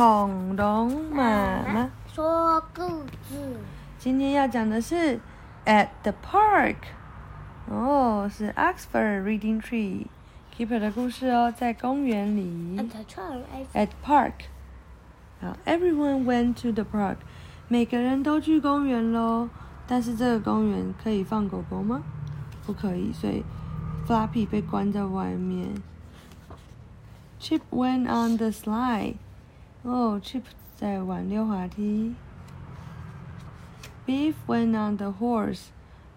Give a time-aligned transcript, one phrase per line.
[0.00, 2.82] 恐龙妈妈说故
[3.28, 3.56] 事。
[3.98, 5.20] 今天要讲的是
[5.64, 6.76] At the Park，
[7.68, 10.06] 哦，是 Oxford Reading Tree
[10.56, 12.78] Keeper 的故事哦，在公园里。
[12.78, 13.42] At the park,
[13.74, 14.32] At park，
[15.40, 17.16] 好，Everyone went to the park，
[17.68, 19.48] 每个人都去公园喽。
[19.86, 22.02] 但是这个公园可以放狗狗吗？
[22.66, 23.44] 不可以，所以
[24.06, 25.74] Flappy 被关在外面。
[27.38, 29.14] Chip went on the slide，
[29.83, 30.43] 哦，Chip
[30.75, 32.13] 在玩溜滑梯。
[34.05, 35.65] Beef went on the horse，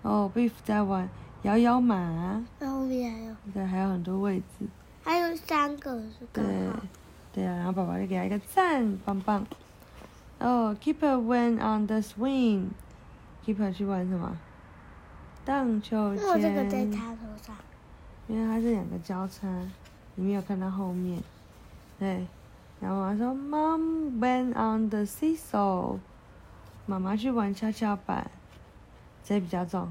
[0.03, 1.09] 哦，Beef 在玩
[1.43, 2.45] 摇摇马。
[2.59, 4.67] 那后面还有对，还有很多位置。
[5.03, 6.45] 还有三个是对？，
[7.33, 9.47] 对啊，然后爸爸就给他一个赞，棒棒。
[10.39, 12.69] 哦、k e e p e r went on the swing。
[13.47, 14.37] Keeper 去玩什么？
[15.45, 16.91] 荡秋为什么这个在千。
[16.91, 17.55] 他头上？
[18.27, 19.47] 因为它是两个交叉，
[20.15, 21.23] 你没有看到后面。
[21.99, 22.27] 对，
[22.85, 25.99] 然后我说，Mom went on the seesaw。
[26.85, 28.31] 妈妈去玩跷跷板，
[29.25, 29.91] 谁比较重？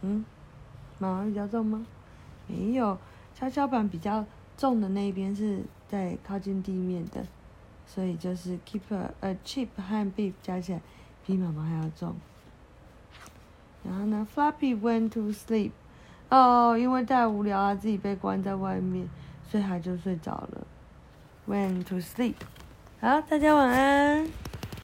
[0.00, 0.24] 嗯，
[0.98, 1.86] 妈妈比较重吗？
[2.48, 2.98] 没有，
[3.36, 7.24] 跷跷板比较重的那一边是在靠近地面的，
[7.86, 10.80] 所以就是 keeper 呃 chip 和 beef 加起来
[11.24, 12.16] 比妈妈还要重。
[13.84, 15.70] 然后呢，Flappy went to sleep。
[16.30, 19.08] 哦，因为太无聊啊，自己被关在外面，
[19.48, 20.66] 所以他就睡着了。
[21.47, 22.35] Went to sleep。
[22.99, 24.27] 好，大家晚安。